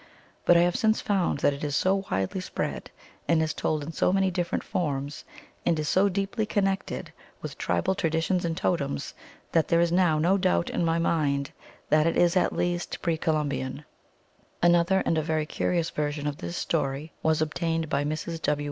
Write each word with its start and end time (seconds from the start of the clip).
But 0.45 0.57
I 0.57 0.61
have 0.61 0.75
since 0.75 0.99
found 0.99 1.41
that 1.41 1.53
it 1.53 1.63
is 1.63 1.75
so 1.75 2.05
widely 2.09 2.41
spread, 2.41 2.89
and 3.27 3.39
is 3.39 3.53
told 3.53 3.83
in 3.83 3.91
so 3.91 4.11
many 4.11 4.31
different 4.31 4.63
forms, 4.63 5.23
and 5.63 5.77
is 5.77 5.87
so 5.87 6.09
deeply 6.09 6.43
connected 6.43 7.13
with 7.43 7.55
tribal 7.55 7.93
traditions 7.93 8.43
and 8.43 8.57
totems, 8.57 9.13
that 9.51 9.67
there 9.67 9.79
is 9.79 9.91
now 9.91 10.17
no 10.17 10.39
doubt 10.39 10.71
in 10.71 10.83
my 10.83 10.97
mind 10.97 11.51
that 11.89 12.07
it 12.07 12.17
is 12.17 12.35
at 12.35 12.51
least 12.51 12.99
pre 13.03 13.15
Colum 13.15 13.51
bian. 13.51 13.85
Another 14.63 15.03
and 15.05 15.19
a 15.19 15.21
very 15.21 15.45
curious 15.45 15.91
version 15.91 16.25
of 16.25 16.37
this 16.39 16.57
story 16.57 17.11
was 17.21 17.39
obtained 17.39 17.87
by 17.87 18.03
Mrs. 18.03 18.41
W. 18.41 18.59